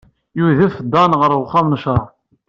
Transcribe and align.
Yudef 0.37 0.75
Dan 0.91 1.11
ɣer 1.19 1.31
uxxam 1.41 1.67
n 1.71 1.79
ccṛeɛ. 1.81 2.05